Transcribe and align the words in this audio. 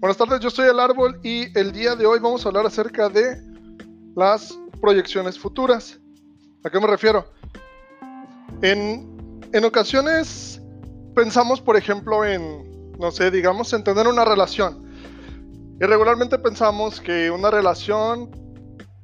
Buenas 0.00 0.16
tardes, 0.16 0.40
yo 0.40 0.48
soy 0.48 0.66
el 0.66 0.80
árbol 0.80 1.20
y 1.22 1.58
el 1.58 1.72
día 1.72 1.94
de 1.94 2.06
hoy 2.06 2.18
vamos 2.20 2.42
a 2.42 2.48
hablar 2.48 2.64
acerca 2.64 3.10
de 3.10 3.36
las 4.16 4.58
proyecciones 4.80 5.38
futuras. 5.38 6.00
¿A 6.64 6.70
qué 6.70 6.80
me 6.80 6.86
refiero? 6.86 7.26
En, 8.62 9.38
en 9.52 9.62
ocasiones 9.62 10.62
pensamos, 11.14 11.60
por 11.60 11.76
ejemplo, 11.76 12.24
en, 12.24 12.90
no 12.98 13.10
sé, 13.10 13.30
digamos, 13.30 13.74
en 13.74 13.84
tener 13.84 14.08
una 14.08 14.24
relación. 14.24 14.90
Y 15.78 15.84
regularmente 15.84 16.38
pensamos 16.38 16.98
que 16.98 17.30
una 17.30 17.50
relación, 17.50 18.30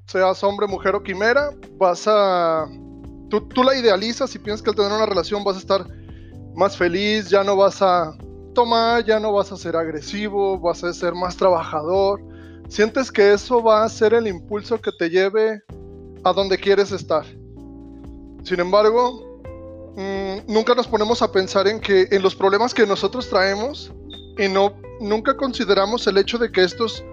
seas 0.07 0.43
hombre, 0.43 0.67
mujer 0.67 0.95
o 0.95 1.03
quimera, 1.03 1.51
vas 1.77 2.05
a... 2.07 2.67
Tú, 3.29 3.47
tú 3.49 3.63
la 3.63 3.77
idealizas 3.77 4.35
y 4.35 4.39
piensas 4.39 4.63
que 4.63 4.71
al 4.71 4.77
tener 4.77 4.93
una 4.93 5.05
relación 5.05 5.45
vas 5.45 5.57
a 5.57 5.61
estar 5.61 5.87
más 6.55 6.75
feliz, 6.75 7.29
ya 7.29 7.45
no 7.45 7.55
vas 7.55 7.83
a 7.83 8.17
ya 9.05 9.21
no 9.21 9.33
vas 9.33 9.53
a 9.53 9.57
ser 9.57 9.77
agresivo, 9.77 10.59
vas 10.59 10.83
a 10.83 10.93
ser 10.93 11.15
más 11.15 11.37
trabajador. 11.37 12.23
Sientes 12.69 13.13
que 13.13 13.33
eso 13.33 13.63
va 13.63 13.85
a 13.85 13.89
ser 13.89 14.15
el 14.15 14.27
impulso 14.27 14.81
que 14.81 14.91
te 14.99 15.11
lleve 15.11 15.63
a 16.25 16.33
donde 16.33 16.57
quieres 16.57 16.91
estar. 16.91 17.25
Sin 18.45 18.61
embargo, 18.61 19.41
mm, 19.97 20.53
nunca 20.53 20.75
nos 20.75 20.87
ponemos 20.89 21.21
a 21.21 21.31
pensar 21.31 21.69
en 21.69 21.81
que 21.81 22.09
en 22.11 22.23
los 22.23 22.35
problemas 22.35 22.73
que 22.73 22.87
nosotros 22.87 23.29
traemos 23.29 23.93
y 24.39 24.49
no 24.49 24.75
nunca 25.01 25.37
consideramos 25.37 26.07
el 26.07 26.17
hecho 26.17 26.39
de 26.39 26.51
que 26.51 26.65
estos 26.65 27.05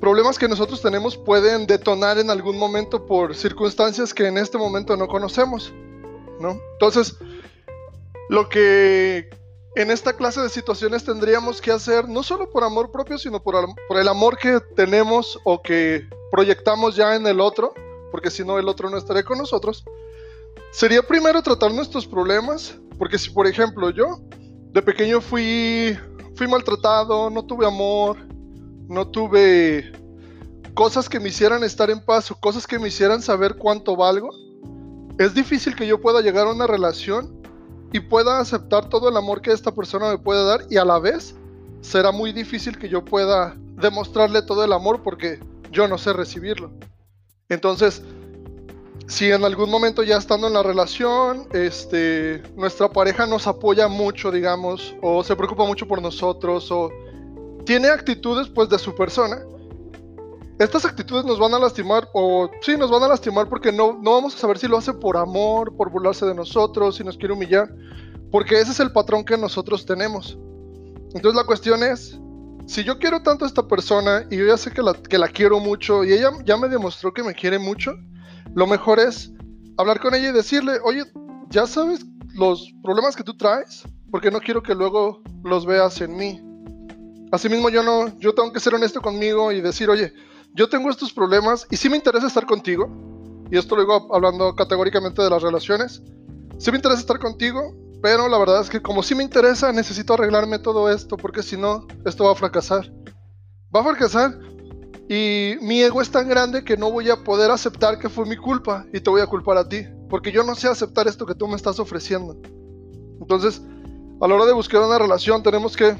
problemas 0.00 0.38
que 0.38 0.48
nosotros 0.48 0.80
tenemos 0.80 1.16
pueden 1.16 1.66
detonar 1.66 2.18
en 2.18 2.30
algún 2.30 2.56
momento 2.56 3.04
por 3.04 3.34
circunstancias 3.34 4.14
que 4.14 4.26
en 4.26 4.38
este 4.38 4.58
momento 4.58 4.96
no 4.96 5.08
conocemos, 5.08 5.72
¿no? 6.40 6.58
Entonces, 6.74 7.16
lo 8.28 8.48
que 8.48 9.28
en 9.74 9.90
esta 9.90 10.12
clase 10.14 10.40
de 10.40 10.48
situaciones 10.48 11.04
tendríamos 11.04 11.60
que 11.60 11.70
hacer, 11.70 12.08
no 12.08 12.22
solo 12.22 12.50
por 12.50 12.62
amor 12.62 12.90
propio, 12.90 13.16
sino 13.18 13.42
por, 13.42 13.56
el 13.98 14.08
amor 14.08 14.36
que 14.36 14.60
tenemos 14.76 15.38
o 15.44 15.62
que 15.62 16.06
proyectamos 16.30 16.94
ya 16.94 17.16
en 17.16 17.26
el 17.26 17.40
otro, 17.40 17.72
porque 18.10 18.30
si 18.30 18.44
no 18.44 18.58
el 18.58 18.68
otro 18.68 18.90
no 18.90 18.98
estaría 18.98 19.22
con 19.22 19.38
nosotros, 19.38 19.84
sería 20.72 21.02
primero 21.02 21.42
tratar 21.42 21.72
nuestros 21.72 22.06
problemas, 22.06 22.78
porque 22.98 23.18
si 23.18 23.30
por 23.30 23.46
ejemplo 23.46 23.90
yo 23.90 24.20
de 24.72 24.82
pequeño 24.82 25.20
fui 25.20 25.96
maltratado, 26.48 27.30
no 27.30 27.46
tuve 27.46 27.66
amor, 27.66 28.18
no 28.88 29.08
tuve 29.08 29.92
cosas 30.74 31.08
que 31.08 31.20
me 31.20 31.28
hicieran 31.28 31.64
estar 31.64 31.88
en 31.88 32.04
paz 32.04 32.30
o 32.30 32.34
cosas 32.38 32.66
que 32.66 32.78
me 32.78 32.88
hicieran 32.88 33.22
saber 33.22 33.56
cuánto 33.56 33.96
valgo, 33.96 34.30
es 35.18 35.34
difícil 35.34 35.74
que 35.76 35.86
yo 35.86 36.00
pueda 36.00 36.20
llegar 36.20 36.46
a 36.46 36.52
una 36.52 36.66
relación 36.66 37.41
y 37.92 38.00
pueda 38.00 38.38
aceptar 38.38 38.88
todo 38.88 39.08
el 39.08 39.16
amor 39.16 39.42
que 39.42 39.52
esta 39.52 39.72
persona 39.72 40.10
me 40.10 40.18
puede 40.18 40.44
dar 40.44 40.64
y 40.70 40.78
a 40.78 40.84
la 40.84 40.98
vez 40.98 41.34
será 41.82 42.10
muy 42.10 42.32
difícil 42.32 42.78
que 42.78 42.88
yo 42.88 43.04
pueda 43.04 43.54
demostrarle 43.76 44.42
todo 44.42 44.64
el 44.64 44.72
amor 44.72 45.02
porque 45.02 45.40
yo 45.70 45.86
no 45.88 45.98
sé 45.98 46.12
recibirlo. 46.12 46.70
Entonces, 47.48 48.02
si 49.06 49.30
en 49.30 49.44
algún 49.44 49.68
momento 49.68 50.02
ya 50.02 50.16
estando 50.16 50.46
en 50.46 50.54
la 50.54 50.62
relación, 50.62 51.46
este, 51.52 52.42
nuestra 52.56 52.88
pareja 52.90 53.26
nos 53.26 53.46
apoya 53.46 53.88
mucho, 53.88 54.30
digamos, 54.30 54.94
o 55.02 55.22
se 55.22 55.36
preocupa 55.36 55.64
mucho 55.64 55.86
por 55.86 56.00
nosotros, 56.00 56.70
o 56.70 56.90
tiene 57.64 57.88
actitudes 57.88 58.48
pues 58.48 58.68
de 58.68 58.78
su 58.78 58.94
persona, 58.94 59.42
estas 60.62 60.84
actitudes 60.84 61.24
nos 61.24 61.38
van 61.38 61.54
a 61.54 61.58
lastimar, 61.58 62.08
o 62.12 62.50
sí, 62.60 62.76
nos 62.76 62.90
van 62.90 63.02
a 63.02 63.08
lastimar 63.08 63.48
porque 63.48 63.72
no, 63.72 63.98
no 64.00 64.12
vamos 64.12 64.34
a 64.34 64.38
saber 64.38 64.58
si 64.58 64.68
lo 64.68 64.76
hace 64.76 64.92
por 64.92 65.16
amor, 65.16 65.76
por 65.76 65.90
burlarse 65.90 66.26
de 66.26 66.34
nosotros, 66.34 66.96
si 66.96 67.04
nos 67.04 67.16
quiere 67.16 67.34
humillar, 67.34 67.74
porque 68.30 68.60
ese 68.60 68.72
es 68.72 68.80
el 68.80 68.92
patrón 68.92 69.24
que 69.24 69.36
nosotros 69.36 69.86
tenemos. 69.86 70.38
Entonces 71.14 71.34
la 71.34 71.44
cuestión 71.44 71.82
es, 71.82 72.18
si 72.66 72.84
yo 72.84 72.98
quiero 72.98 73.22
tanto 73.22 73.44
a 73.44 73.48
esta 73.48 73.66
persona 73.66 74.26
y 74.30 74.36
yo 74.36 74.46
ya 74.46 74.56
sé 74.56 74.70
que 74.70 74.82
la, 74.82 74.94
que 74.94 75.18
la 75.18 75.28
quiero 75.28 75.60
mucho 75.60 76.04
y 76.04 76.12
ella 76.12 76.30
ya 76.44 76.56
me 76.56 76.68
demostró 76.68 77.12
que 77.12 77.22
me 77.22 77.34
quiere 77.34 77.58
mucho, 77.58 77.94
lo 78.54 78.66
mejor 78.66 79.00
es 79.00 79.32
hablar 79.76 80.00
con 80.00 80.14
ella 80.14 80.30
y 80.30 80.32
decirle, 80.32 80.78
oye, 80.84 81.04
ya 81.50 81.66
sabes 81.66 82.04
los 82.34 82.72
problemas 82.82 83.16
que 83.16 83.24
tú 83.24 83.36
traes, 83.36 83.84
porque 84.10 84.30
no 84.30 84.40
quiero 84.40 84.62
que 84.62 84.74
luego 84.74 85.22
los 85.44 85.66
veas 85.66 86.00
en 86.00 86.16
mí. 86.16 86.40
Asimismo, 87.30 87.70
yo 87.70 87.82
no, 87.82 88.18
yo 88.18 88.34
tengo 88.34 88.52
que 88.52 88.60
ser 88.60 88.74
honesto 88.74 89.00
conmigo 89.00 89.52
y 89.52 89.60
decir, 89.60 89.88
oye, 89.88 90.12
yo 90.54 90.68
tengo 90.68 90.90
estos 90.90 91.12
problemas 91.12 91.66
y 91.70 91.76
sí 91.76 91.88
me 91.88 91.96
interesa 91.96 92.26
estar 92.26 92.46
contigo, 92.46 92.88
y 93.50 93.58
esto 93.58 93.76
lo 93.76 93.82
digo 93.82 94.14
hablando 94.14 94.54
categóricamente 94.54 95.22
de 95.22 95.30
las 95.30 95.42
relaciones, 95.42 96.02
sí 96.58 96.70
me 96.70 96.78
interesa 96.78 97.00
estar 97.00 97.18
contigo, 97.18 97.74
pero 98.02 98.28
la 98.28 98.38
verdad 98.38 98.60
es 98.60 98.70
que 98.70 98.82
como 98.82 99.02
sí 99.02 99.14
me 99.14 99.22
interesa, 99.22 99.72
necesito 99.72 100.14
arreglarme 100.14 100.58
todo 100.58 100.90
esto, 100.90 101.16
porque 101.16 101.42
si 101.42 101.56
no, 101.56 101.86
esto 102.04 102.24
va 102.24 102.32
a 102.32 102.34
fracasar. 102.34 102.92
Va 103.74 103.80
a 103.80 103.84
fracasar 103.84 104.38
y 105.08 105.56
mi 105.60 105.82
ego 105.82 106.00
es 106.00 106.10
tan 106.10 106.28
grande 106.28 106.64
que 106.64 106.76
no 106.76 106.90
voy 106.90 107.10
a 107.10 107.22
poder 107.22 107.50
aceptar 107.50 107.98
que 107.98 108.08
fue 108.08 108.26
mi 108.26 108.36
culpa 108.36 108.86
y 108.92 109.00
te 109.00 109.10
voy 109.10 109.20
a 109.20 109.26
culpar 109.26 109.56
a 109.56 109.68
ti, 109.68 109.86
porque 110.08 110.32
yo 110.32 110.42
no 110.44 110.54
sé 110.54 110.68
aceptar 110.68 111.06
esto 111.06 111.26
que 111.26 111.34
tú 111.34 111.46
me 111.48 111.56
estás 111.56 111.78
ofreciendo. 111.78 112.36
Entonces, 113.20 113.62
a 114.20 114.28
la 114.28 114.34
hora 114.34 114.46
de 114.46 114.52
buscar 114.52 114.82
una 114.82 114.98
relación, 114.98 115.42
tenemos 115.42 115.76
que 115.76 115.94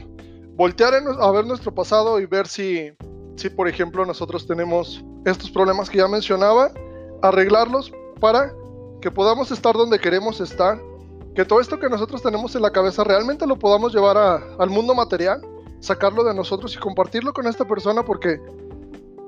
voltear 0.56 0.94
a 0.94 1.30
ver 1.30 1.46
nuestro 1.46 1.74
pasado 1.74 2.20
y 2.20 2.26
ver 2.26 2.46
si 2.46 2.92
si 3.37 3.50
por 3.50 3.69
ejemplo 3.69 4.04
nosotros 4.04 4.47
tenemos 4.47 5.04
estos 5.25 5.50
problemas 5.50 5.88
que 5.91 5.98
ya 5.98 6.09
mencionaba, 6.09 6.72
arreglarlos 7.22 7.93
para 8.20 8.54
que 9.00 9.10
podamos 9.10 9.50
estar 9.50 9.75
donde 9.75 9.98
queremos 9.98 10.41
estar, 10.41 10.81
que 11.34 11.44
todo 11.44 11.60
esto 11.60 11.78
que 11.78 11.88
nosotros 11.88 12.22
tenemos 12.22 12.54
en 12.54 12.62
la 12.62 12.70
cabeza 12.70 13.04
realmente 13.04 13.47
lo 13.47 13.59
podamos 13.59 13.94
llevar 13.94 14.16
al 14.16 14.70
mundo 14.70 14.94
material, 14.94 15.41
sacarlo 15.81 16.25
de 16.25 16.34
nosotros 16.34 16.75
y 16.75 16.78
compartirlo 16.78 17.32
con 17.32 17.47
esta 17.47 17.65
persona 17.65 18.04
porque 18.04 18.41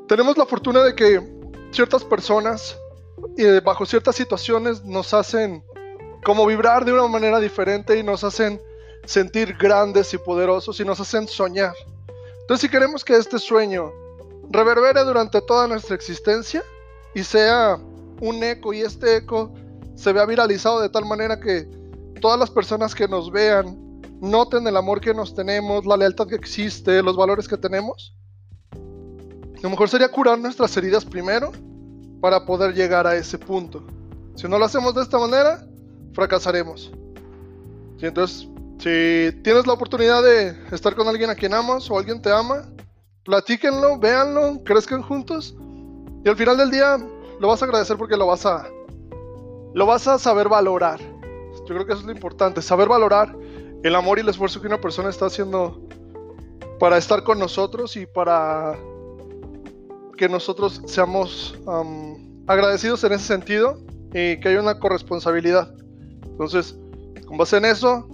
tenemos 0.06 0.36
la 0.36 0.46
fortuna 0.46 0.82
de 0.84 0.94
que 0.94 1.20
ciertas 1.70 2.04
personas 2.04 2.78
eh, 3.36 3.60
bajo 3.64 3.86
ciertas 3.86 4.14
situaciones 4.16 4.84
nos 4.84 5.14
hacen 5.14 5.64
como 6.24 6.46
vibrar 6.46 6.84
de 6.84 6.92
una 6.92 7.08
manera 7.08 7.40
diferente 7.40 7.98
y 7.98 8.02
nos 8.02 8.22
hacen 8.22 8.60
sentir 9.04 9.56
grandes 9.58 10.12
y 10.14 10.18
poderosos 10.18 10.78
y 10.80 10.84
nos 10.84 11.00
hacen 11.00 11.26
soñar. 11.26 11.74
Entonces, 12.44 12.60
si 12.60 12.68
queremos 12.68 13.02
que 13.02 13.16
este 13.16 13.38
sueño 13.38 13.90
reverbere 14.50 15.02
durante 15.02 15.40
toda 15.40 15.66
nuestra 15.66 15.94
existencia 15.94 16.62
y 17.14 17.22
sea 17.22 17.78
un 18.20 18.44
eco 18.44 18.74
y 18.74 18.82
este 18.82 19.16
eco 19.16 19.54
se 19.94 20.12
vea 20.12 20.26
viralizado 20.26 20.82
de 20.82 20.90
tal 20.90 21.06
manera 21.06 21.40
que 21.40 21.66
todas 22.20 22.38
las 22.38 22.50
personas 22.50 22.94
que 22.94 23.08
nos 23.08 23.30
vean 23.32 23.78
noten 24.20 24.66
el 24.66 24.76
amor 24.76 25.00
que 25.00 25.14
nos 25.14 25.34
tenemos, 25.34 25.86
la 25.86 25.96
lealtad 25.96 26.26
que 26.26 26.34
existe, 26.34 27.02
los 27.02 27.16
valores 27.16 27.48
que 27.48 27.56
tenemos. 27.56 28.14
Lo 29.62 29.70
mejor 29.70 29.88
sería 29.88 30.10
curar 30.10 30.38
nuestras 30.38 30.76
heridas 30.76 31.06
primero 31.06 31.50
para 32.20 32.44
poder 32.44 32.74
llegar 32.74 33.06
a 33.06 33.16
ese 33.16 33.38
punto. 33.38 33.82
Si 34.34 34.46
no 34.48 34.58
lo 34.58 34.66
hacemos 34.66 34.94
de 34.94 35.00
esta 35.00 35.18
manera, 35.18 35.66
fracasaremos. 36.12 36.92
Y 37.98 38.04
entonces 38.04 38.48
si 38.84 39.32
tienes 39.42 39.66
la 39.66 39.72
oportunidad 39.72 40.22
de 40.22 40.54
estar 40.70 40.94
con 40.94 41.08
alguien 41.08 41.30
a 41.30 41.34
quien 41.34 41.54
amas 41.54 41.90
o 41.90 41.98
alguien 41.98 42.20
te 42.20 42.30
ama, 42.30 42.68
platíquenlo, 43.24 43.98
véanlo, 43.98 44.62
crezcan 44.62 45.00
juntos 45.00 45.56
y 46.22 46.28
al 46.28 46.36
final 46.36 46.58
del 46.58 46.70
día 46.70 46.98
lo 47.40 47.48
vas 47.48 47.62
a 47.62 47.64
agradecer 47.64 47.96
porque 47.96 48.14
lo 48.14 48.26
vas 48.26 48.44
a 48.44 48.68
lo 49.72 49.86
vas 49.86 50.06
a 50.06 50.18
saber 50.18 50.50
valorar. 50.50 51.00
Yo 51.00 51.64
creo 51.64 51.86
que 51.86 51.94
eso 51.94 52.02
es 52.02 52.06
lo 52.06 52.12
importante, 52.12 52.60
saber 52.60 52.86
valorar 52.86 53.34
el 53.82 53.94
amor 53.94 54.18
y 54.18 54.20
el 54.20 54.28
esfuerzo 54.28 54.60
que 54.60 54.66
una 54.66 54.82
persona 54.82 55.08
está 55.08 55.26
haciendo 55.26 55.80
para 56.78 56.98
estar 56.98 57.24
con 57.24 57.38
nosotros 57.38 57.96
y 57.96 58.04
para 58.04 58.78
que 60.18 60.28
nosotros 60.28 60.82
seamos 60.84 61.58
agradecidos 62.46 63.02
en 63.04 63.12
ese 63.12 63.24
sentido 63.24 63.78
y 64.12 64.38
que 64.40 64.48
haya 64.50 64.60
una 64.60 64.78
corresponsabilidad. 64.78 65.74
Entonces, 66.26 66.76
con 67.26 67.38
base 67.38 67.56
en 67.56 67.64
eso, 67.64 68.10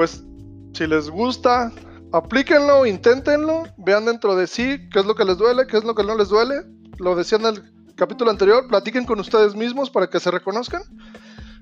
pues 0.00 0.24
si 0.72 0.86
les 0.86 1.10
gusta, 1.10 1.70
aplíquenlo, 2.10 2.86
inténtenlo, 2.86 3.64
vean 3.76 4.06
dentro 4.06 4.34
de 4.34 4.46
sí 4.46 4.88
qué 4.90 5.00
es 5.00 5.04
lo 5.04 5.14
que 5.14 5.26
les 5.26 5.36
duele, 5.36 5.66
qué 5.66 5.76
es 5.76 5.84
lo 5.84 5.94
que 5.94 6.02
no 6.02 6.16
les 6.16 6.30
duele. 6.30 6.62
Lo 6.98 7.14
decía 7.14 7.36
en 7.36 7.44
el 7.44 7.94
capítulo 7.96 8.30
anterior, 8.30 8.66
platiquen 8.66 9.04
con 9.04 9.20
ustedes 9.20 9.54
mismos 9.54 9.90
para 9.90 10.08
que 10.08 10.18
se 10.18 10.30
reconozcan. 10.30 10.80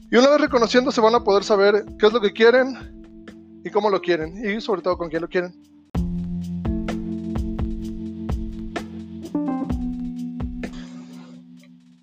Y 0.08 0.16
una 0.18 0.28
vez 0.28 0.40
reconociendo 0.40 0.92
se 0.92 1.00
van 1.00 1.16
a 1.16 1.24
poder 1.24 1.42
saber 1.42 1.84
qué 1.98 2.06
es 2.06 2.12
lo 2.12 2.20
que 2.20 2.32
quieren 2.32 2.76
y 3.64 3.70
cómo 3.70 3.90
lo 3.90 4.00
quieren 4.00 4.36
y 4.48 4.60
sobre 4.60 4.82
todo 4.82 4.96
con 4.96 5.08
quién 5.08 5.22
lo 5.22 5.28
quieren. 5.28 5.52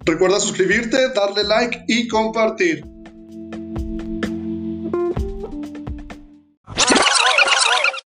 Recuerda 0.04 0.42
suscribirte, 0.42 0.98
darle 1.14 1.46
like 1.46 1.86
y 1.88 2.10
compartir. 2.10 2.95